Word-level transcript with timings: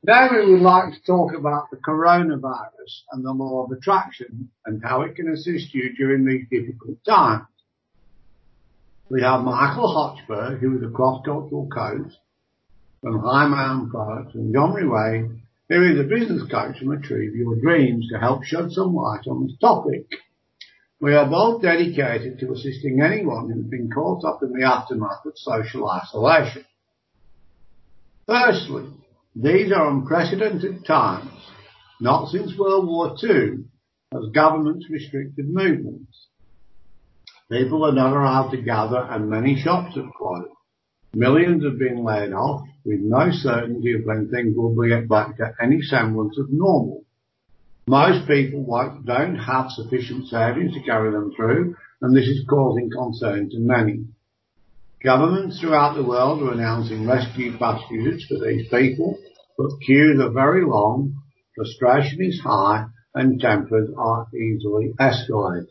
Today 0.00 0.28
we 0.32 0.54
would 0.54 0.62
like 0.62 0.94
to 0.94 1.02
talk 1.06 1.34
about 1.34 1.70
the 1.70 1.76
coronavirus 1.76 3.02
and 3.12 3.22
the 3.22 3.32
law 3.32 3.64
of 3.64 3.70
attraction 3.70 4.48
and 4.64 4.82
how 4.82 5.02
it 5.02 5.14
can 5.14 5.28
assist 5.28 5.74
you 5.74 5.92
during 5.94 6.24
these 6.24 6.46
difficult 6.50 6.96
times. 7.06 7.44
We 9.10 9.20
have 9.20 9.42
Michael 9.42 9.92
Hochberg, 9.92 10.60
who 10.60 10.78
is 10.78 10.82
a 10.82 10.90
cross-cultural 10.90 11.68
coach 11.68 12.12
from 13.02 13.20
High 13.20 13.46
Mountain 13.48 13.90
Products, 13.90 14.34
and 14.34 14.54
John 14.54 14.72
Riway, 14.72 15.38
who 15.68 15.82
is 15.82 16.00
a 16.00 16.04
business 16.04 16.50
coach 16.50 16.78
from 16.78 16.92
Achieve 16.92 17.34
Your 17.34 17.56
Dreams 17.56 18.08
to 18.10 18.18
help 18.18 18.44
shed 18.44 18.70
some 18.70 18.94
light 18.94 19.26
on 19.28 19.46
this 19.46 19.58
topic. 19.60 20.06
We 20.98 21.14
are 21.14 21.28
both 21.28 21.60
dedicated 21.60 22.38
to 22.38 22.52
assisting 22.52 23.02
anyone 23.02 23.50
who's 23.50 23.66
been 23.66 23.90
caught 23.90 24.24
up 24.24 24.42
in 24.42 24.54
the 24.54 24.66
aftermath 24.66 25.26
of 25.26 25.34
social 25.36 25.90
isolation. 25.90 26.64
Firstly, 28.26 28.84
these 29.34 29.72
are 29.72 29.90
unprecedented 29.90 30.84
times. 30.84 31.30
Not 32.00 32.30
since 32.30 32.56
World 32.58 32.86
War 32.86 33.16
II 33.22 33.64
has 34.12 34.32
governments 34.32 34.86
restricted 34.90 35.48
movements. 35.48 36.26
People 37.50 37.84
are 37.84 37.92
not 37.92 38.12
allowed 38.12 38.50
to 38.50 38.62
gather 38.62 39.06
and 39.10 39.28
many 39.28 39.60
shops 39.60 39.96
have 39.96 40.12
closed. 40.16 40.50
Millions 41.14 41.64
have 41.64 41.78
been 41.78 42.04
laid 42.04 42.32
off 42.32 42.62
with 42.84 43.00
no 43.00 43.30
certainty 43.32 43.92
of 43.94 44.02
when 44.04 44.28
things 44.28 44.56
will 44.56 44.74
get 44.88 45.08
back 45.08 45.36
to 45.36 45.52
any 45.60 45.80
semblance 45.82 46.38
of 46.38 46.46
normal. 46.50 47.04
Most 47.88 48.28
people 48.28 48.64
don't 49.04 49.36
have 49.36 49.70
sufficient 49.70 50.28
savings 50.28 50.72
to 50.74 50.82
carry 50.82 51.10
them 51.10 51.32
through, 51.34 51.74
and 52.02 52.16
this 52.16 52.26
is 52.26 52.46
causing 52.48 52.90
concern 52.90 53.50
to 53.50 53.58
many. 53.58 54.04
Governments 55.02 55.58
throughout 55.58 55.94
the 55.94 56.04
world 56.04 56.42
are 56.42 56.52
announcing 56.52 57.06
rescue 57.06 57.56
packages 57.56 58.26
for 58.28 58.38
these 58.38 58.68
people, 58.68 59.18
but 59.56 59.80
queues 59.86 60.20
are 60.20 60.30
very 60.30 60.62
long, 60.62 61.14
frustration 61.56 62.22
is 62.22 62.38
high, 62.44 62.84
and 63.14 63.40
tempers 63.40 63.88
are 63.96 64.26
easily 64.34 64.92
escalated. 65.00 65.66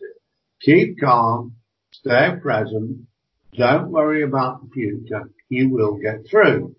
Keep 0.62 1.00
calm, 1.00 1.58
stay 1.92 2.32
present, 2.42 3.02
don't 3.56 3.92
worry 3.92 4.24
about 4.24 4.62
the 4.62 4.70
future. 4.70 5.30
You 5.48 5.70
will 5.70 6.00
get 6.00 6.28
through. 6.30 6.76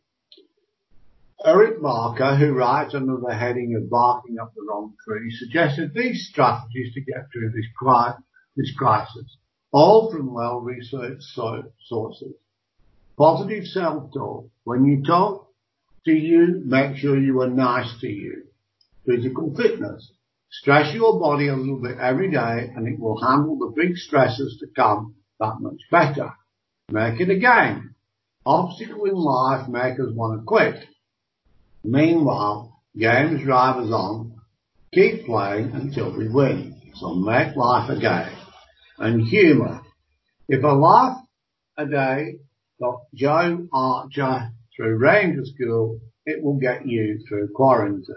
Eric 1.44 1.80
Barker, 1.80 2.36
who 2.36 2.52
writes 2.52 2.94
under 2.96 3.16
the 3.16 3.34
heading 3.34 3.76
of 3.76 3.88
Barking 3.88 4.38
Up 4.40 4.52
the 4.56 4.66
Wrong 4.68 4.94
Tree, 5.06 5.30
suggested 5.30 5.94
these 5.94 6.28
strategies 6.28 6.94
to 6.94 7.00
get 7.00 7.28
through 7.32 7.52
this 7.52 8.72
crisis, 8.76 9.36
all 9.72 10.10
from 10.10 10.34
well-researched 10.34 11.22
sources. 11.22 12.34
Positive 13.20 13.66
self-talk. 13.66 14.46
When 14.64 14.86
you 14.86 15.02
talk 15.04 15.46
to 16.06 16.10
you, 16.10 16.62
make 16.64 16.96
sure 16.96 17.18
you 17.18 17.42
are 17.42 17.50
nice 17.50 17.92
to 18.00 18.08
you. 18.08 18.44
Physical 19.04 19.54
fitness. 19.54 20.10
Stretch 20.50 20.94
your 20.94 21.20
body 21.20 21.48
a 21.48 21.54
little 21.54 21.82
bit 21.82 21.98
every 21.98 22.30
day, 22.30 22.72
and 22.74 22.88
it 22.88 22.98
will 22.98 23.20
handle 23.20 23.58
the 23.58 23.74
big 23.76 23.98
stresses 23.98 24.56
to 24.60 24.68
come 24.74 25.16
that 25.38 25.56
much 25.60 25.82
better. 25.90 26.32
Make 26.88 27.20
it 27.20 27.28
a 27.28 27.38
game. 27.38 27.94
Obstacle 28.46 29.04
in 29.04 29.14
life 29.14 29.68
make 29.68 30.00
us 30.00 30.14
want 30.14 30.40
to 30.40 30.44
quit. 30.46 30.82
Meanwhile, 31.84 32.80
games 32.96 33.42
drive 33.42 33.84
us 33.84 33.92
on. 33.92 34.40
Keep 34.94 35.26
playing 35.26 35.72
until 35.72 36.16
we 36.16 36.26
win. 36.26 36.80
So 36.94 37.16
make 37.16 37.54
life 37.54 37.90
a 37.90 38.00
game. 38.00 38.38
And 38.96 39.28
humor. 39.28 39.82
If 40.48 40.64
a 40.64 40.68
laugh 40.68 41.18
a 41.76 41.84
day 41.84 42.38
got 42.80 43.02
Joe 43.14 43.68
Archer 43.72 44.52
through 44.74 44.96
Ranger 44.96 45.44
School, 45.44 46.00
it 46.24 46.42
will 46.42 46.58
get 46.58 46.86
you 46.86 47.20
through 47.28 47.48
quarantine. 47.54 48.14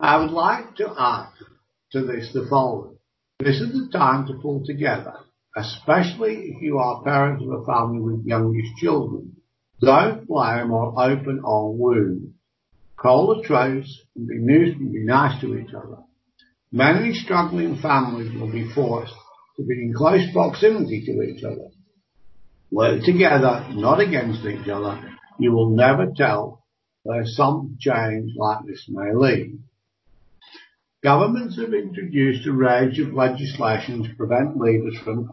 I 0.00 0.18
would 0.18 0.32
like 0.32 0.74
to 0.76 0.92
add 0.98 1.32
to 1.92 2.02
this 2.02 2.32
the 2.32 2.46
following. 2.50 2.98
This 3.38 3.60
is 3.60 3.72
the 3.72 3.88
time 3.96 4.26
to 4.26 4.34
pull 4.34 4.64
together, 4.64 5.14
especially 5.56 6.50
if 6.50 6.62
you 6.62 6.78
are 6.78 7.02
parents 7.02 7.44
of 7.44 7.50
a 7.50 7.64
family 7.64 8.00
with 8.00 8.26
youngish 8.26 8.74
children. 8.80 9.36
Don't 9.80 10.26
blame 10.26 10.72
or 10.72 11.00
open 11.00 11.40
old 11.44 11.78
wounds. 11.78 12.34
Call 12.96 13.40
a 13.40 13.42
truce 13.42 14.02
and 14.14 14.26
be 14.26 15.04
nice 15.04 15.40
to 15.40 15.56
each 15.56 15.72
other. 15.72 15.98
Many 16.72 17.14
struggling 17.14 17.78
families 17.78 18.32
will 18.38 18.52
be 18.52 18.70
forced 18.74 19.14
to 19.56 19.62
be 19.64 19.74
in 19.74 19.94
close 19.94 20.30
proximity 20.32 21.04
to 21.06 21.22
each 21.22 21.42
other. 21.42 21.68
Work 22.70 23.02
together, 23.04 23.66
not 23.70 24.00
against 24.00 24.44
each 24.44 24.68
other. 24.68 25.00
You 25.38 25.52
will 25.52 25.70
never 25.70 26.06
tell 26.16 26.64
where 27.02 27.24
some 27.24 27.76
change 27.80 28.32
like 28.36 28.64
this 28.66 28.86
may 28.88 29.12
lead. 29.14 29.58
Governments 31.02 31.56
have 31.56 31.72
introduced 31.72 32.46
a 32.46 32.52
range 32.52 32.98
of 32.98 33.14
legislation 33.14 34.04
to 34.04 34.14
prevent 34.16 34.56
lenders 34.58 34.98
from 35.02 35.30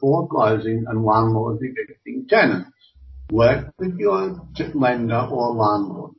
foreclosing 0.00 0.84
and 0.86 1.04
landlords 1.04 1.60
evicting 1.62 2.26
tenants. 2.28 2.70
Work 3.30 3.74
with 3.78 3.98
your 3.98 4.40
lender 4.74 5.28
or 5.30 5.54
landlord. 5.54 6.12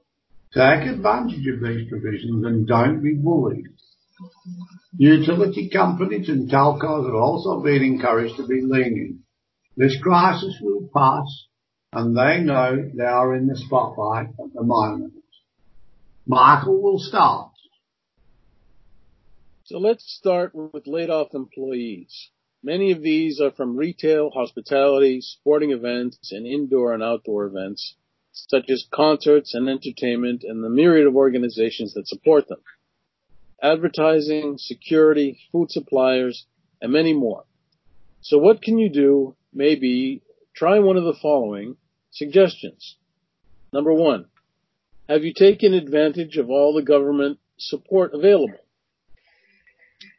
Take 0.54 0.88
advantage 0.88 1.48
of 1.48 1.62
these 1.62 1.90
provisions 1.90 2.46
and 2.46 2.68
don't 2.68 3.02
be 3.02 3.14
bullied. 3.16 3.66
Utility 4.98 5.70
companies 5.70 6.30
and 6.30 6.50
telcos 6.50 7.10
are 7.10 7.16
also 7.16 7.64
being 7.64 7.96
encouraged 7.96 8.36
to 8.38 8.46
be 8.46 8.62
lenient. 8.62 9.22
This 9.76 9.98
crisis 10.02 10.60
will 10.62 10.88
pass, 10.96 11.48
and 11.92 12.16
they 12.16 12.42
know 12.42 12.92
they 12.94 13.04
are 13.04 13.36
in 13.36 13.48
the 13.48 13.58
spotlight 13.58 14.28
at 14.28 14.54
the 14.54 14.64
moment. 14.64 15.14
Michael 16.28 16.82
will 16.82 17.00
start. 17.00 17.50
So 19.66 19.80
let's 19.80 20.06
start 20.06 20.54
with 20.54 20.86
laid-off 20.86 21.34
employees. 21.34 22.30
Many 22.62 22.92
of 22.92 23.02
these 23.02 23.42
are 23.42 23.52
from 23.52 23.76
retail, 23.76 24.30
hospitality, 24.30 25.22
sporting 25.22 25.72
events, 25.72 26.32
and 26.32 26.46
indoor 26.46 26.94
and 26.94 27.02
outdoor 27.02 27.46
events, 27.46 27.96
such 28.32 28.70
as 28.70 28.86
concerts 28.94 29.54
and 29.56 29.68
entertainment, 29.68 30.44
and 30.44 30.64
the 30.64 30.70
myriad 30.70 31.08
of 31.08 31.16
organizations 31.16 31.94
that 31.94 32.08
support 32.08 32.48
them. 32.48 32.62
Advertising, 33.62 34.58
security, 34.60 35.40
food 35.52 35.72
suppliers, 35.72 36.46
and 36.82 36.94
many 36.94 37.14
more. 37.14 37.46
So 38.22 38.38
what 38.38 38.62
can 38.62 38.78
you 38.78 38.90
do? 38.90 39.36
Maybe 39.54 40.22
try 40.56 40.80
one 40.80 40.98
of 40.98 41.04
the 41.04 41.18
following 41.22 41.78
suggestions. 42.12 42.98
Number 43.72 43.94
one, 43.94 44.26
have 45.10 45.24
you 45.24 45.34
taken 45.34 45.74
advantage 45.74 46.38
of 46.38 46.50
all 46.50 46.74
the 46.74 46.82
government 46.82 47.40
support 47.58 48.14
available? 48.14 48.60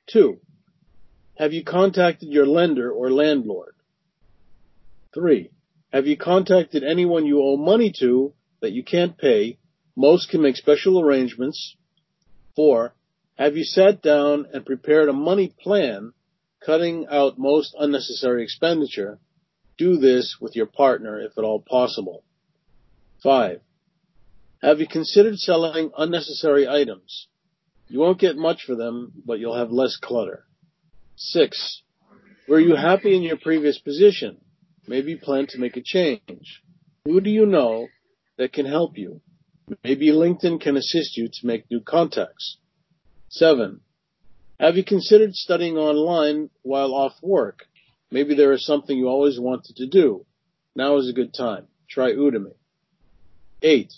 Two, 0.07 0.41
have 1.37 1.53
you 1.53 1.65
contacted 1.65 2.29
your 2.29 2.47
lender 2.47 2.91
or 2.91 3.11
landlord? 3.11 3.75
Three, 5.13 5.51
have 5.93 6.07
you 6.07 6.17
contacted 6.17 6.85
anyone 6.85 7.27
you 7.27 7.41
owe 7.41 7.57
money 7.57 7.93
to 8.01 8.35
that 8.61 8.73
you 8.73 8.85
can't 8.85 9.17
pay? 9.17 9.59
Most 9.97 10.29
can 10.29 10.43
make 10.43 10.57
special 10.57 11.01
arrangements. 11.01 11.77
Four, 12.57 12.95
have 13.37 13.57
you 13.57 13.65
sat 13.65 14.03
down 14.03 14.47
and 14.53 14.67
prepared 14.67 15.09
a 15.09 15.13
money 15.13 15.53
plan, 15.61 16.13
cutting 16.65 17.07
out 17.11 17.39
most 17.39 17.75
unnecessary 17.79 18.43
expenditure? 18.43 19.19
Do 19.77 19.97
this 19.97 20.37
with 20.41 20.55
your 20.55 20.67
partner, 20.67 21.21
if 21.21 21.37
at 21.37 21.45
all 21.45 21.61
possible. 21.61 22.25
Five, 23.23 23.61
have 24.63 24.81
you 24.81 24.87
considered 24.87 25.39
selling 25.39 25.91
unnecessary 25.97 26.69
items? 26.69 27.29
You 27.89 28.01
won't 28.01 28.19
get 28.19 28.37
much 28.37 28.65
for 28.65 28.75
them, 28.75 29.13
but 29.27 29.39
you'll 29.39 29.59
have 29.59 29.71
less 29.71 29.97
clutter. 29.97 30.47
Six, 31.17 31.83
were 32.49 32.61
you 32.61 32.75
happy 32.75 33.15
in 33.15 33.23
your 33.23 33.37
previous 33.37 33.79
position? 33.79 34.39
Maybe 34.87 35.17
plan 35.17 35.47
to 35.49 35.59
make 35.59 35.77
a 35.77 35.83
change. 35.83 36.63
Who 37.05 37.21
do 37.21 37.31
you 37.31 37.47
know 37.47 37.89
that 38.37 38.53
can 38.53 38.67
help 38.67 38.97
you? 38.97 39.21
Maybe 39.83 40.11
LinkedIn 40.11 40.61
can 40.61 40.77
assist 40.77 41.17
you 41.17 41.29
to 41.29 41.47
make 41.47 41.71
new 41.71 41.81
contacts. 41.81 42.59
Seven, 43.29 43.81
have 44.61 44.77
you 44.77 44.85
considered 44.85 45.35
studying 45.35 45.77
online 45.77 46.51
while 46.63 46.95
off 46.95 47.15
work? 47.23 47.67
Maybe 48.11 48.35
there 48.35 48.53
is 48.53 48.65
something 48.65 48.97
you 48.97 49.09
always 49.09 49.39
wanted 49.39 49.77
to 49.77 49.87
do. 49.87 50.25
Now 50.77 50.97
is 50.99 51.09
a 51.09 51.13
good 51.13 51.35
time. 51.35 51.67
Try 51.89 52.13
Udemy. 52.13 52.55
Eight, 53.63 53.93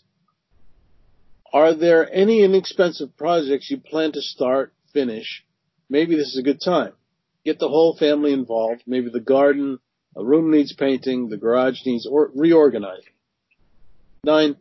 are 1.52 1.74
there 1.74 2.12
any 2.12 2.42
inexpensive 2.42 3.16
projects 3.16 3.70
you 3.70 3.78
plan 3.78 4.12
to 4.12 4.20
start, 4.20 4.72
finish? 4.92 5.44
Maybe 5.88 6.16
this 6.16 6.28
is 6.28 6.38
a 6.38 6.42
good 6.42 6.60
time. 6.64 6.92
Get 7.44 7.58
the 7.58 7.68
whole 7.68 7.96
family 7.96 8.32
involved. 8.32 8.82
Maybe 8.86 9.10
the 9.10 9.20
garden, 9.20 9.78
a 10.16 10.24
room 10.24 10.50
needs 10.50 10.74
painting, 10.74 11.28
the 11.28 11.36
garage 11.36 11.84
needs 11.84 12.08
reorganizing. 12.10 13.12
Nine, 14.24 14.56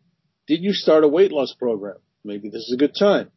did 0.47 0.61
you 0.61 0.73
start 0.73 1.03
a 1.03 1.07
weight 1.07 1.31
loss 1.31 1.53
program? 1.53 1.97
Maybe 2.23 2.49
this 2.49 2.61
is 2.61 2.73
a 2.73 2.77
good 2.77 2.93
time. 2.97 3.31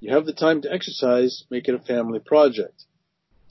You 0.00 0.14
have 0.14 0.26
the 0.26 0.32
time 0.32 0.62
to 0.62 0.72
exercise, 0.72 1.44
make 1.50 1.68
it 1.68 1.74
a 1.74 1.78
family 1.78 2.18
project. 2.18 2.84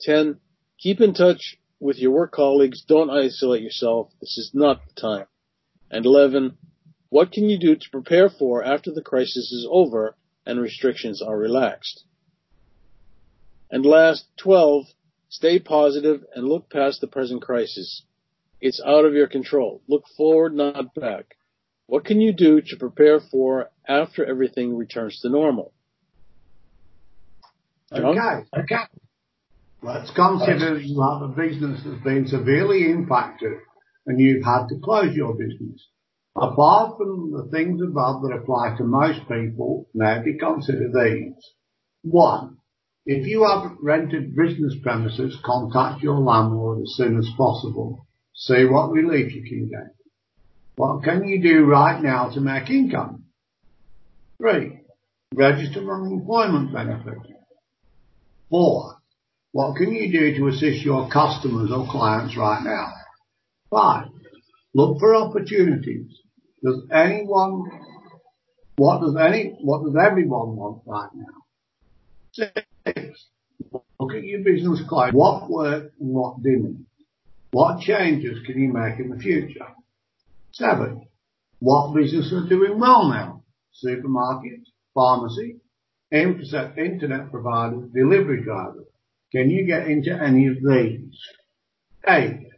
10, 0.00 0.38
keep 0.78 1.00
in 1.00 1.14
touch 1.14 1.56
with 1.80 1.98
your 1.98 2.12
work 2.12 2.32
colleagues. 2.32 2.82
Don't 2.82 3.10
isolate 3.10 3.62
yourself. 3.62 4.10
This 4.20 4.38
is 4.38 4.50
not 4.54 4.80
the 4.86 5.00
time. 5.00 5.26
And 5.90 6.06
11, 6.06 6.56
What 7.10 7.30
can 7.30 7.48
you 7.48 7.58
do 7.58 7.76
to 7.76 7.90
prepare 7.90 8.28
for 8.28 8.64
after 8.64 8.90
the 8.90 9.02
crisis 9.02 9.52
is 9.52 9.68
over 9.70 10.16
and 10.44 10.60
restrictions 10.60 11.22
are 11.22 11.38
relaxed? 11.38 12.04
And 13.70 13.86
last, 13.86 14.26
12, 14.38 14.86
stay 15.28 15.58
positive 15.58 16.24
and 16.34 16.48
look 16.48 16.70
past 16.70 17.00
the 17.00 17.06
present 17.06 17.42
crisis. 17.42 18.02
It's 18.60 18.82
out 18.84 19.04
of 19.04 19.14
your 19.14 19.28
control. 19.28 19.82
Look 19.88 20.04
forward, 20.16 20.54
not 20.54 20.94
back. 20.94 21.36
What 21.86 22.04
can 22.04 22.20
you 22.20 22.32
do 22.32 22.60
to 22.60 22.76
prepare 22.76 23.20
for 23.20 23.70
after 23.86 24.24
everything 24.24 24.76
returns 24.76 25.20
to 25.20 25.28
normal? 25.28 25.72
Okay, 27.94 28.44
okay. 28.58 28.84
Let's 29.82 30.10
consider 30.12 30.78
that 30.78 31.18
the 31.20 31.34
business 31.36 31.84
has 31.84 32.00
been 32.02 32.26
severely 32.26 32.90
impacted 32.90 33.52
and 34.06 34.18
you've 34.18 34.44
had 34.44 34.66
to 34.68 34.80
close 34.82 35.14
your 35.14 35.34
business. 35.34 35.88
Apart 36.36 36.96
from 36.98 37.30
the 37.30 37.48
things 37.52 37.80
above 37.80 38.22
that 38.22 38.34
apply 38.34 38.76
to 38.76 38.84
most 38.84 39.20
people, 39.28 39.86
maybe 39.94 40.36
consider 40.38 40.90
these. 40.92 41.34
One, 42.02 42.56
if 43.06 43.26
you 43.26 43.44
have 43.44 43.76
rented 43.80 44.34
business 44.34 44.74
premises, 44.82 45.36
contact 45.44 46.02
your 46.02 46.18
landlord 46.18 46.80
as 46.80 46.94
soon 46.96 47.18
as 47.18 47.28
possible. 47.36 48.06
See 48.34 48.64
what 48.64 48.90
relief 48.90 49.32
you 49.34 49.42
can 49.42 49.68
get. 49.68 49.94
What 50.76 51.04
can 51.04 51.28
you 51.28 51.40
do 51.40 51.64
right 51.66 52.02
now 52.02 52.30
to 52.30 52.40
make 52.40 52.68
income? 52.68 53.24
Three, 54.38 54.80
register 55.34 55.82
for 55.82 56.04
unemployment 56.04 56.72
benefit. 56.72 57.33
Four, 58.54 58.98
what 59.50 59.74
can 59.74 59.92
you 59.92 60.12
do 60.12 60.38
to 60.38 60.46
assist 60.46 60.84
your 60.84 61.10
customers 61.10 61.72
or 61.72 61.88
clients 61.90 62.36
right 62.36 62.62
now? 62.62 62.92
Five, 63.68 64.06
look 64.74 65.00
for 65.00 65.16
opportunities. 65.16 66.20
Does 66.62 66.86
anyone, 66.92 67.64
what 68.76 69.00
does 69.00 69.16
any, 69.16 69.56
what 69.60 69.82
does 69.82 69.96
everyone 70.00 70.54
want 70.54 70.82
right 70.86 71.08
now? 71.16 71.34
Six, 72.30 73.26
look 73.72 74.14
at 74.14 74.22
your 74.22 74.44
business 74.44 74.82
clients. 74.88 75.16
What 75.16 75.50
worked 75.50 75.98
and 75.98 76.10
what 76.10 76.40
didn't? 76.44 76.86
What 77.50 77.80
changes 77.80 78.38
can 78.46 78.56
you 78.56 78.72
make 78.72 79.00
in 79.00 79.10
the 79.10 79.18
future? 79.18 79.66
Seven, 80.52 81.08
what 81.58 81.92
businesses 81.92 82.32
are 82.32 82.48
doing 82.48 82.78
well 82.78 83.08
now? 83.08 83.42
Supermarkets, 83.84 84.68
pharmacy, 84.94 85.56
internet 86.10 87.30
providers, 87.30 87.90
delivery 87.92 88.42
drivers. 88.42 88.86
Can 89.32 89.50
you 89.50 89.66
get 89.66 89.88
into 89.88 90.12
any 90.12 90.46
of 90.46 90.56
these? 90.56 91.18
Eight, 92.06 92.48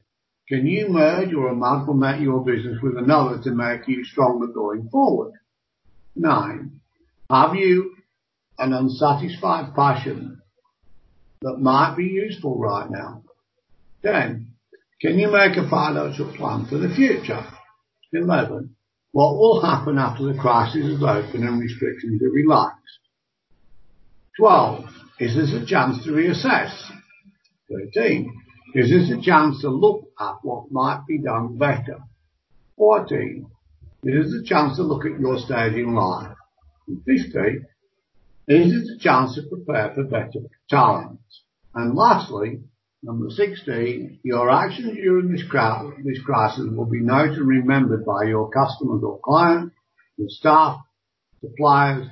can 0.49 0.67
you 0.67 0.89
merge 0.89 1.33
or 1.33 1.49
amalgamate 1.49 2.21
your 2.21 2.45
business 2.45 2.79
with 2.83 2.97
another 2.97 3.43
to 3.43 3.51
make 3.51 3.89
you 3.89 4.05
stronger 4.05 4.47
going 4.49 4.89
forward? 4.91 5.33
Nine, 6.15 6.81
have 7.31 7.55
you 7.55 7.97
an 8.59 8.73
unsatisfied 8.73 9.75
passion 9.75 10.41
that 11.41 11.59
might 11.59 11.97
be 11.97 12.05
useful 12.05 12.59
right 12.59 12.91
now? 12.91 13.23
10, 14.03 14.53
can 15.01 15.19
you 15.19 15.31
make 15.31 15.57
a 15.57 15.69
financial 15.69 16.33
plan 16.37 16.67
for 16.67 16.79
the 16.79 16.95
future? 16.95 17.45
11, 18.13 18.75
what 19.13 19.35
will 19.37 19.61
happen 19.61 19.99
after 19.99 20.25
the 20.25 20.39
crisis 20.39 20.87
is 20.87 21.03
open 21.03 21.47
and 21.47 21.61
restrictions 21.61 22.23
are 22.23 22.31
relaxed? 22.31 22.99
12, 24.39 24.85
is 25.21 25.35
this 25.35 25.53
a 25.55 25.65
chance 25.65 26.05
to 26.05 26.11
reassess? 26.11 26.73
13, 27.71 28.33
is 28.75 28.91
this 28.91 29.11
a 29.11 29.23
chance 29.23 29.63
to 29.63 29.71
look 29.71 30.05
at 30.21 30.35
what 30.43 30.71
might 30.71 31.03
be 31.09 31.19
done 31.19 31.57
better? 31.57 32.01
14, 32.77 33.47
is 34.05 34.25
this 34.25 34.43
a 34.43 34.45
chance 34.45 34.77
to 34.77 34.83
look 34.83 35.07
at 35.07 35.19
your 35.19 35.39
stage 35.39 35.73
in 35.73 35.95
life? 35.95 36.37
And 36.87 37.03
15, 37.05 37.67
is 38.49 38.73
it 38.73 38.97
a 38.97 38.99
chance 39.01 39.35
to 39.35 39.43
prepare 39.49 39.93
for 39.95 40.05
better 40.05 40.41
times? 40.71 41.19
And 41.75 41.95
lastly, 41.95 42.61
number 43.03 43.31
16, 43.31 44.21
your 44.23 44.51
actions 44.51 44.97
during 44.97 45.33
this, 45.33 45.45
this 46.05 46.23
crisis 46.25 46.67
will 46.71 46.85
be 46.85 47.01
noted 47.01 47.39
and 47.39 47.49
remembered 47.49 48.05
by 48.05 48.25
your 48.25 48.51
customers 48.51 49.03
or 49.03 49.19
clients, 49.25 49.75
your 50.19 50.29
staff, 50.29 50.81
suppliers, 51.41 52.07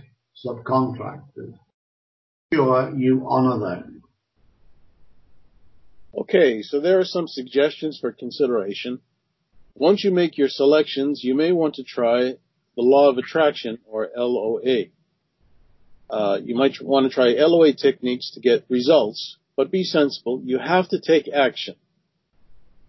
subcontractors. 0.45 1.59
Sure 2.55 2.95
you 2.97 3.27
honor 3.29 3.59
them. 3.59 4.03
Okay, 6.17 6.63
so 6.63 6.81
there 6.81 7.01
are 7.01 7.05
some 7.05 7.27
suggestions 7.27 7.99
for 8.01 8.13
consideration. 8.13 9.01
Once 9.75 10.05
you 10.05 10.13
make 10.13 10.39
your 10.39 10.49
selections, 10.49 11.23
you 11.25 11.35
may 11.35 11.51
want 11.51 11.75
to 11.75 11.83
try 11.83 12.35
the 12.77 12.83
law 12.83 13.11
of 13.11 13.19
attraction 13.19 13.79
or 13.87 14.09
LOA. 14.17 14.85
Uh, 16.09 16.39
you 16.45 16.55
might 16.55 16.77
want 16.81 17.11
to 17.11 17.13
try 17.13 17.35
LOA 17.37 17.73
techniques 17.73 18.31
to 18.35 18.41
get 18.41 18.65
results, 18.69 19.37
but 19.57 19.73
be 19.73 19.83
sensible. 19.83 20.41
You 20.45 20.59
have 20.59 20.89
to 20.91 21.01
take 21.01 21.29
action. 21.29 21.75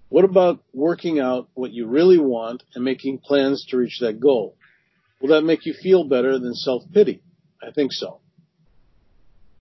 What 0.09 0.25
about 0.25 0.63
working 0.73 1.19
out 1.19 1.49
what 1.55 1.71
you 1.71 1.87
really 1.87 2.19
want 2.19 2.61
and 2.75 2.83
making 2.83 3.17
plans 3.17 3.65
to 3.69 3.77
reach 3.77 3.97
that 4.01 4.19
goal? 4.19 4.57
Will 5.19 5.29
that 5.29 5.41
make 5.41 5.65
you 5.65 5.73
feel 5.73 6.03
better 6.03 6.37
than 6.37 6.53
self-pity? 6.53 7.23
I 7.63 7.71
think 7.71 7.91
so. 7.91 8.21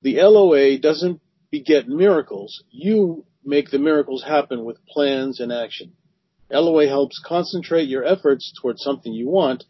The 0.04 0.20
LOA 0.20 0.76
doesn't 0.78 1.22
beget 1.50 1.88
miracles. 1.88 2.62
You 2.70 3.24
make 3.42 3.70
the 3.70 3.78
miracles 3.78 4.22
happen 4.22 4.62
with 4.62 4.84
plans 4.86 5.40
and 5.40 5.50
action. 5.50 5.94
LOA 6.50 6.86
helps 6.86 7.18
concentrate 7.24 7.88
your 7.88 8.04
efforts 8.04 8.52
towards 8.60 8.82
something 8.82 9.14
you 9.14 9.28
want. 9.30 9.64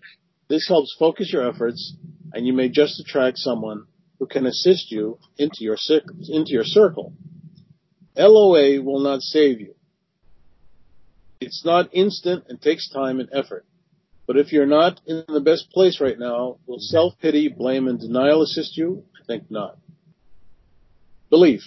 This 0.48 0.66
helps 0.66 0.94
focus 0.98 1.32
your 1.32 1.48
efforts 1.48 1.94
and 2.32 2.44
you 2.48 2.52
may 2.52 2.68
just 2.68 2.98
attract 2.98 3.38
someone 3.38 3.86
who 4.18 4.26
can 4.26 4.44
assist 4.44 4.90
you 4.90 5.18
into 5.38 5.58
your, 5.60 5.76
into 6.28 6.50
your 6.50 6.64
circle. 6.64 7.12
LOA 8.16 8.82
will 8.82 9.00
not 9.00 9.22
save 9.22 9.60
you. 9.60 9.76
It's 11.40 11.64
not 11.64 11.90
instant 11.92 12.46
and 12.48 12.60
takes 12.60 12.90
time 12.90 13.20
and 13.20 13.28
effort. 13.32 13.66
But 14.26 14.36
if 14.36 14.52
you're 14.52 14.66
not 14.66 15.00
in 15.06 15.24
the 15.28 15.40
best 15.40 15.70
place 15.70 16.00
right 16.00 16.18
now, 16.18 16.58
will 16.66 16.80
self-pity, 16.80 17.54
blame, 17.56 17.86
and 17.86 18.00
denial 18.00 18.42
assist 18.42 18.76
you? 18.76 19.04
I 19.14 19.24
think 19.26 19.48
not. 19.48 19.78
Belief. 21.34 21.64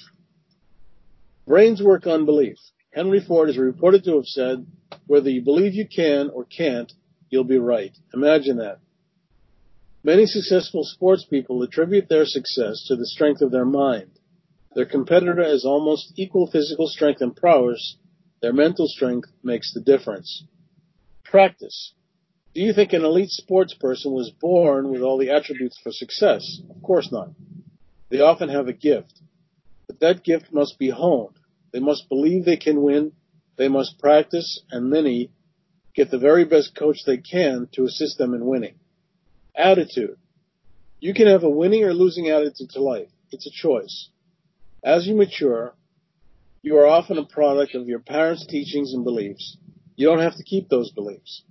Brains 1.46 1.84
work 1.84 2.08
on 2.08 2.26
belief. 2.26 2.56
Henry 2.94 3.20
Ford 3.20 3.50
is 3.50 3.58
reported 3.58 4.06
to 4.06 4.16
have 4.16 4.26
said, 4.26 4.66
whether 5.08 5.30
you 5.30 5.42
believe 5.42 5.74
you 5.74 5.86
can 5.86 6.30
or 6.30 6.46
can't, 6.46 6.90
you'll 7.30 7.44
be 7.44 7.58
right. 7.58 7.92
Imagine 8.14 8.60
that. 8.60 8.80
Many 10.06 10.26
successful 10.26 10.86
sports 10.86 11.26
people 11.30 11.62
attribute 11.64 12.08
their 12.08 12.24
success 12.24 12.86
to 12.88 12.96
the 12.96 13.06
strength 13.06 13.42
of 13.42 13.52
their 13.52 13.66
mind. 13.66 14.12
Their 14.74 14.86
competitor 14.86 15.44
has 15.44 15.66
almost 15.66 16.14
equal 16.16 16.50
physical 16.50 16.88
strength 16.88 17.20
and 17.20 17.36
prowess. 17.36 17.98
Their 18.42 18.54
mental 18.54 18.88
strength 18.88 19.28
makes 19.44 19.74
the 19.74 19.82
difference. 19.82 20.46
Practice. 21.26 21.92
Do 22.56 22.62
you 22.62 22.72
think 22.72 22.94
an 22.94 23.04
elite 23.04 23.32
sports 23.32 23.74
person 23.74 24.14
was 24.14 24.32
born 24.32 24.94
with 24.94 25.02
all 25.02 25.18
the 25.18 25.32
attributes 25.32 25.78
for 25.84 25.92
success? 25.92 26.62
Of 26.70 26.82
course 26.82 27.12
not. 27.12 27.32
They 28.10 28.22
often 28.22 28.48
have 28.48 28.70
a 28.70 28.74
gift. 28.74 29.20
But 29.88 30.00
that 30.02 30.24
gift 30.24 30.52
must 30.52 30.78
be 30.78 30.90
honed. 30.90 31.38
They 31.72 31.80
must 31.80 32.10
believe 32.10 32.44
they 32.46 32.58
can 32.58 32.82
win. 32.82 33.14
They 33.58 33.68
must 33.68 34.00
practice, 34.00 34.62
and 34.70 34.90
many 34.90 35.32
get 35.96 36.12
the 36.12 36.20
very 36.20 36.46
best 36.46 36.76
coach 36.76 37.00
they 37.06 37.18
can 37.18 37.68
to 37.74 37.86
assist 37.86 38.18
them 38.18 38.34
in 38.34 38.46
winning. 38.46 38.76
Attitude. 39.56 40.18
You 41.00 41.14
can 41.14 41.28
have 41.28 41.44
a 41.44 41.50
winning 41.50 41.84
or 41.84 41.94
losing 41.94 42.30
attitude 42.30 42.70
to 42.72 42.82
life. 42.82 43.10
It's 43.32 43.48
a 43.48 43.52
choice. 43.52 44.10
As 44.84 45.08
you 45.08 45.16
mature, 45.16 45.74
you 46.62 46.78
are 46.78 46.88
often 46.88 47.18
a 47.18 47.26
product 47.26 47.76
of 47.76 47.88
your 47.88 48.00
parents' 48.00 48.46
teachings 48.46 48.94
and 48.94 49.04
beliefs. 49.04 49.58
You 49.96 50.08
don't 50.08 50.20
have 50.20 50.36
to 50.36 50.44
keep 50.44 50.70
those 50.70 50.92
beliefs. 50.92 51.44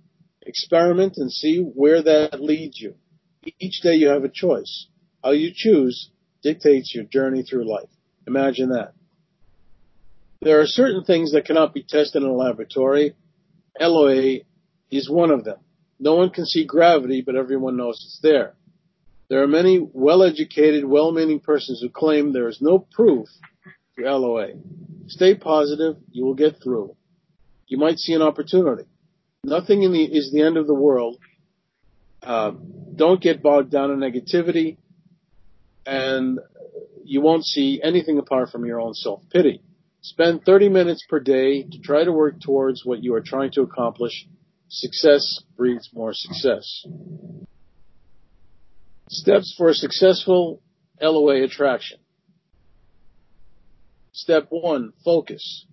Experiment 0.43 1.17
and 1.17 1.33
see 1.33 1.61
where 1.61 2.03
that 2.03 2.41
leads 2.41 2.81
you. 2.81 2.95
Each 3.59 3.81
day 3.81 3.95
you 3.95 4.09
have 4.09 4.25
a 4.25 4.29
choice. 4.29 4.89
How 5.25 5.31
you 5.31 5.53
choose 5.55 6.11
dictates 6.43 6.95
your 6.95 7.05
journey 7.05 7.43
through 7.43 7.69
life. 7.69 7.89
Imagine 8.27 8.71
that. 8.71 8.93
There 10.43 10.61
are 10.61 10.67
certain 10.67 11.05
things 11.05 11.33
that 11.33 11.47
cannot 11.47 11.75
be 11.75 11.83
tested 11.83 12.23
in 12.23 12.29
a 12.29 12.33
laboratory. 12.33 13.15
LOA 13.81 14.39
is 14.91 15.11
one 15.11 15.31
of 15.31 15.45
them. 15.45 15.59
No 15.99 16.15
one 16.15 16.31
can 16.31 16.45
see 16.45 16.65
gravity, 16.65 17.23
but 17.25 17.37
everyone 17.37 17.77
knows 17.77 17.97
it's 18.05 18.21
there. 18.23 18.55
There 19.29 19.43
are 19.43 19.49
many 19.49 19.81
well-educated, 19.93 20.85
well-meaning 20.85 21.41
persons 21.41 21.81
who 21.81 21.89
claim 21.89 22.33
there 22.33 22.49
is 22.49 22.61
no 22.61 22.79
proof 22.79 23.29
to 23.99 24.05
LOA. 24.05 24.49
Stay 25.09 25.35
positive, 25.35 25.97
you 26.11 26.25
will 26.25 26.35
get 26.35 26.63
through. 26.63 26.95
You 27.67 27.79
might 27.79 27.99
see 27.99 28.13
an 28.13 28.23
opportunity. 28.23 28.85
Nothing 29.43 29.83
in 29.83 29.93
the, 29.93 30.05
is 30.05 30.31
the 30.33 30.43
end 30.43 30.57
of 30.57 30.67
the 30.67 30.75
world. 30.75 31.19
Uh, 32.23 32.53
don't 32.95 33.21
get 33.21 33.43
bogged 33.43 33.71
down 33.71 33.91
in 33.91 33.99
negativity, 33.99 34.77
and 35.85 36.39
you 37.09 37.21
won't 37.21 37.45
see 37.45 37.81
anything 37.83 38.19
apart 38.19 38.51
from 38.51 38.65
your 38.65 38.81
own 38.81 38.95
self-pity. 38.95 39.63
Spend 40.03 40.43
30 40.45 40.69
minutes 40.69 41.05
per 41.09 41.21
day 41.21 41.63
to 41.63 41.79
try 41.81 42.05
to 42.05 42.13
work 42.13 42.41
towards 42.41 42.85
what 42.85 43.03
you 43.03 43.15
are 43.15 43.21
trying 43.21 43.51
to 43.53 43.63
accomplish 43.63 44.27
Success 44.69 45.43
breeds 45.57 45.91
more 45.93 46.13
success. 46.13 46.85
Steps 49.09 49.55
for 49.57 49.69
a 49.69 49.75
successful 49.75 50.61
LOA 51.01 51.45
attraction. 51.45 51.99
Step 54.13 54.47
one, 54.51 54.93
focus. 55.05 55.67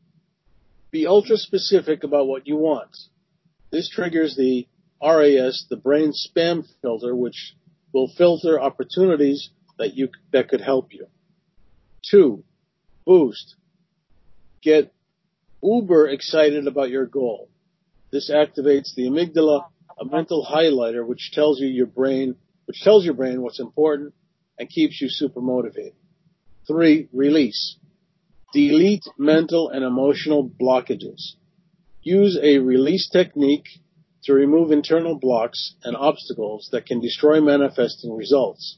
Be 0.92 1.08
ultra 1.08 1.38
specific 1.38 2.04
about 2.04 2.28
what 2.28 2.46
you 2.46 2.56
want. 2.56 2.96
This 3.72 3.90
triggers 3.90 4.36
the 4.36 4.68
RAS, 5.02 5.66
the 5.70 5.78
brain 5.78 6.12
spam 6.12 6.63
filter, 6.82 7.16
which 7.16 7.56
will 7.94 8.12
filter 8.16 8.62
opportunities 8.62 9.50
that 9.80 9.96
you, 9.96 10.10
that 10.32 10.50
could 10.50 10.62
help 10.62 10.94
you. 10.94 11.08
Two, 12.10 12.44
boost. 13.06 13.56
Get 14.62 14.94
uber 15.62 16.08
excited 16.08 16.68
about 16.68 16.90
your 16.90 17.06
goal. 17.06 17.50
This 18.12 18.30
activates 18.30 18.94
the 18.96 19.04
amygdala, 19.04 19.66
a 20.00 20.06
mental 20.06 20.46
highlighter 20.46 21.06
which 21.06 21.32
tells 21.34 21.60
you 21.60 21.68
your 21.68 21.88
brain, 21.88 22.36
which 22.66 22.82
tells 22.82 23.06
your 23.06 23.14
brain 23.14 23.42
what's 23.42 23.60
important 23.60 24.14
and 24.60 24.70
keeps 24.70 25.02
you 25.02 25.08
super 25.10 25.42
motivated. 25.42 25.94
Three, 26.68 27.10
release. 27.12 27.78
Delete 28.54 29.06
mental 29.18 29.70
and 29.70 29.84
emotional 29.84 30.48
blockages. 30.48 31.34
Use 32.02 32.38
a 32.42 32.60
release 32.60 33.10
technique 33.10 33.68
to 34.26 34.34
remove 34.34 34.72
internal 34.72 35.18
blocks 35.18 35.76
and 35.84 35.96
obstacles 35.96 36.70
that 36.72 36.86
can 36.86 37.02
destroy 37.02 37.42
manifesting 37.42 38.16
results. 38.16 38.78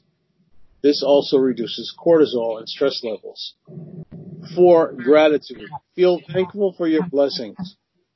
This 0.86 1.02
also 1.02 1.38
reduces 1.38 1.92
cortisol 1.98 2.58
and 2.58 2.68
stress 2.68 3.02
levels. 3.02 3.54
Four, 4.54 4.92
gratitude. 4.92 5.68
Feel 5.96 6.20
thankful 6.32 6.74
for 6.78 6.86
your 6.86 7.04
blessings. 7.08 7.56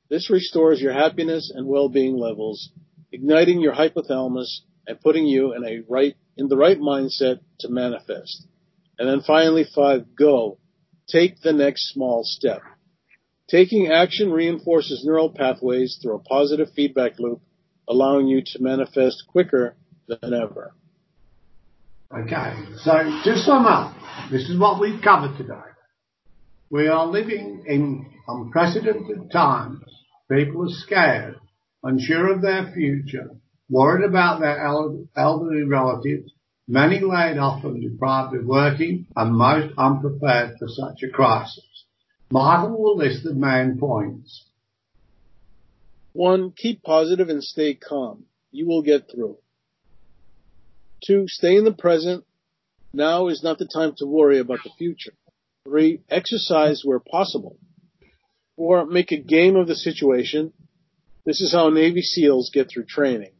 This 0.09 0.29
restores 0.29 0.79
your 0.79 0.93
happiness 0.93 1.51
and 1.53 1.67
well-being 1.67 2.17
levels, 2.17 2.69
igniting 3.11 3.59
your 3.59 3.73
hypothalamus 3.73 4.61
and 4.87 5.01
putting 5.01 5.25
you 5.25 5.53
in 5.53 5.65
a 5.65 5.81
right, 5.89 6.15
in 6.37 6.47
the 6.47 6.55
right 6.55 6.79
mindset 6.79 7.41
to 7.59 7.67
manifest. 7.67 8.47
And 8.97 9.09
then 9.09 9.19
finally, 9.19 9.65
five, 9.75 10.15
go. 10.15 10.57
Take 11.09 11.41
the 11.41 11.51
next 11.51 11.91
small 11.91 12.21
step. 12.23 12.61
Taking 13.49 13.91
action 13.91 14.31
reinforces 14.31 15.03
neural 15.03 15.29
pathways 15.29 15.99
through 16.01 16.15
a 16.15 16.19
positive 16.19 16.69
feedback 16.73 17.19
loop, 17.19 17.41
allowing 17.89 18.27
you 18.27 18.41
to 18.41 18.63
manifest 18.63 19.25
quicker 19.27 19.75
than 20.07 20.33
ever. 20.33 20.73
Okay, 22.13 22.53
so 22.83 22.91
to 23.23 23.37
sum 23.37 23.65
up, 23.65 23.95
this 24.29 24.49
is 24.49 24.59
what 24.59 24.81
we've 24.81 25.01
covered 25.01 25.37
today. 25.37 25.53
We 26.69 26.89
are 26.89 27.07
living 27.07 27.63
in 27.65 28.05
unprecedented 28.27 29.31
times. 29.31 29.79
People 30.29 30.65
are 30.65 30.73
scared, 30.73 31.35
unsure 31.83 32.33
of 32.33 32.41
their 32.41 32.69
future, 32.73 33.29
worried 33.69 34.03
about 34.03 34.41
their 34.41 34.59
elderly 35.15 35.63
relatives, 35.63 36.33
many 36.67 36.99
laid 36.99 37.37
off 37.37 37.63
and 37.63 37.81
deprived 37.81 38.35
of 38.35 38.45
working, 38.45 39.07
and 39.15 39.33
most 39.33 39.73
unprepared 39.77 40.57
for 40.59 40.67
such 40.67 41.03
a 41.03 41.09
crisis. 41.09 41.85
Michael 42.29 42.77
will 42.77 42.97
list 42.97 43.23
the 43.23 43.33
main 43.33 43.77
points. 43.79 44.43
One, 46.11 46.51
keep 46.51 46.83
positive 46.83 47.29
and 47.29 47.41
stay 47.41 47.73
calm. 47.73 48.25
You 48.51 48.67
will 48.67 48.81
get 48.81 49.09
through. 49.09 49.37
Two, 51.05 51.25
stay 51.27 51.55
in 51.55 51.63
the 51.63 51.73
present. 51.73 52.23
Now 52.93 53.27
is 53.27 53.43
not 53.43 53.57
the 53.57 53.65
time 53.65 53.93
to 53.97 54.05
worry 54.05 54.39
about 54.39 54.59
the 54.63 54.71
future. 54.77 55.13
Three, 55.65 56.01
exercise 56.09 56.81
where 56.83 56.99
possible. 56.99 57.57
Four, 58.55 58.85
make 58.85 59.11
a 59.11 59.17
game 59.17 59.55
of 59.55 59.67
the 59.67 59.75
situation. 59.75 60.53
This 61.25 61.41
is 61.41 61.53
how 61.53 61.69
Navy 61.69 62.01
SEALs 62.01 62.51
get 62.53 62.69
through 62.69 62.85
training. 62.85 63.31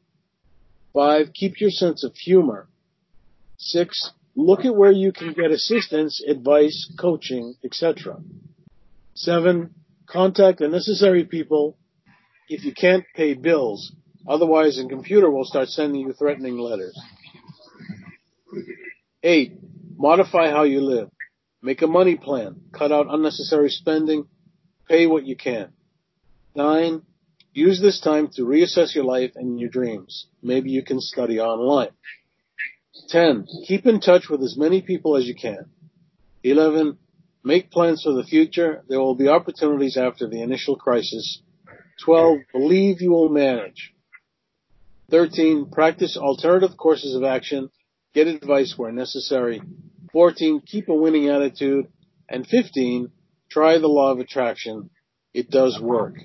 Five, 0.94 1.34
keep 1.34 1.60
your 1.60 1.70
sense 1.70 2.04
of 2.04 2.16
humor. 2.16 2.68
Six, 3.58 4.12
look 4.36 4.66
at 4.66 4.76
where 4.76 4.92
you 4.92 5.12
can 5.12 5.34
get 5.34 5.52
assistance, 5.52 6.22
advice, 6.28 6.92
coaching, 7.00 7.56
etc. 7.64 8.20
Seven, 9.14 9.76
contact 10.08 10.60
the 10.60 10.68
necessary 10.68 11.26
people 11.26 11.78
if 12.50 12.64
you 12.64 12.74
can't 12.74 13.06
pay 13.16 13.34
bills. 13.34 13.94
Otherwise, 14.28 14.78
the 14.78 14.88
computer 14.88 15.30
will 15.30 15.46
start 15.46 15.70
sending 15.70 16.02
you 16.02 16.14
threatening 16.14 16.58
letters. 16.58 16.98
Eight, 19.24 19.54
modify 19.98 20.50
how 20.50 20.64
you 20.64 20.82
live. 20.82 21.10
Make 21.62 21.82
a 21.82 21.88
money 21.88 22.16
plan. 22.16 22.62
Cut 22.74 22.92
out 22.92 23.08
unnecessary 23.10 23.70
spending. 23.70 24.26
Pay 24.88 25.06
what 25.08 25.26
you 25.26 25.36
can. 25.36 25.70
Nine, 26.56 27.04
use 27.54 27.80
this 27.82 28.02
time 28.02 28.30
to 28.36 28.42
reassess 28.42 28.96
your 28.96 29.06
life 29.06 29.32
and 29.36 29.60
your 29.60 29.70
dreams. 29.70 30.28
Maybe 30.42 30.72
you 30.72 30.84
can 30.84 31.00
study 31.00 31.40
online. 31.40 31.92
10. 33.10 33.46
Keep 33.68 33.86
in 33.86 34.00
touch 34.00 34.28
with 34.30 34.42
as 34.42 34.58
many 34.58 34.82
people 34.82 35.16
as 35.16 35.26
you 35.26 35.36
can. 35.36 35.70
11. 36.44 36.98
Make 37.44 37.72
plans 37.72 38.04
for 38.04 38.14
the 38.14 38.24
future. 38.24 38.84
There 38.88 39.00
will 39.00 39.16
be 39.16 39.28
opportunities 39.28 39.98
after 39.98 40.28
the 40.28 40.42
initial 40.42 40.76
crisis. 40.76 41.42
12. 42.04 42.40
Believe 42.52 43.02
you 43.02 43.12
will 43.12 43.30
manage. 43.30 43.94
13. 45.10 45.70
Practice 45.72 46.18
alternative 46.18 46.78
courses 46.78 47.16
of 47.16 47.24
action. 47.24 47.70
Get 48.14 48.28
advice 48.28 48.74
where 48.78 48.92
necessary. 48.92 49.62
14. 50.12 50.62
Keep 50.66 50.90
a 50.90 50.96
winning 50.96 51.30
attitude. 51.30 51.88
And 52.30 52.46
15. 52.46 53.12
Try 53.50 53.78
the 53.78 53.88
law 53.88 54.12
of 54.12 54.20
attraction. 54.20 54.90
It 55.34 55.50
does 55.50 55.80
work. 55.82 56.16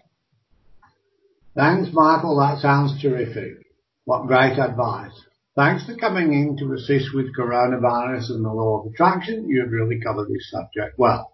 Thanks, 1.54 1.90
Michael. 1.92 2.38
That 2.38 2.60
sounds 2.60 3.00
terrific. 3.00 3.66
What 4.04 4.26
great 4.26 4.58
advice. 4.58 5.12
Thanks 5.56 5.86
for 5.86 5.96
coming 5.96 6.32
in 6.34 6.56
to 6.58 6.74
assist 6.74 7.14
with 7.14 7.34
coronavirus 7.34 8.30
and 8.30 8.44
the 8.44 8.52
law 8.52 8.80
of 8.80 8.92
attraction. 8.92 9.48
You've 9.48 9.72
really 9.72 9.98
covered 10.00 10.28
this 10.28 10.50
subject 10.50 10.98
well. 10.98 11.32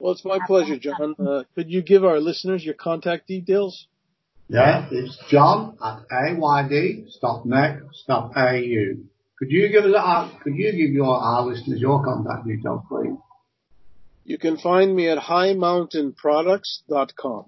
Well, 0.00 0.12
it's 0.12 0.24
my 0.24 0.38
pleasure, 0.44 0.78
John. 0.78 1.14
Uh, 1.18 1.44
could 1.54 1.70
you 1.70 1.82
give 1.82 2.04
our 2.04 2.18
listeners 2.18 2.64
your 2.64 2.74
contact 2.74 3.28
details? 3.28 3.86
Yeah, 4.48 4.88
it's 4.90 5.16
john 5.28 5.76
at 5.80 6.00
ayd.net.au. 6.10 7.06
Could 9.40 9.50
you 9.50 9.68
give 9.70 9.84
us, 9.86 10.30
could 10.42 10.54
you 10.54 10.70
give 10.70 10.92
your, 10.92 11.16
our 11.16 11.46
listeners 11.46 11.80
your 11.80 12.04
contact 12.04 12.46
details, 12.46 12.82
please? 12.88 13.16
You 14.24 14.36
can 14.36 14.58
find 14.58 14.94
me 14.94 15.08
at 15.08 15.16
highmountainproducts.com. 15.16 17.46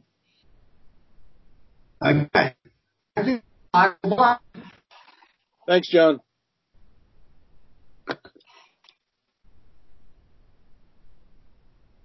Okay. 2.02 2.54
Thanks, 5.66 5.90
John. 5.92 6.20